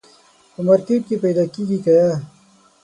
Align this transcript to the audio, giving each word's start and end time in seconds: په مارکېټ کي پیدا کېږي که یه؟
په 0.53 0.59
مارکېټ 0.67 1.01
کي 1.07 1.15
پیدا 1.23 1.43
کېږي 1.53 1.77
که 1.83 1.91
یه؟ 1.99 2.09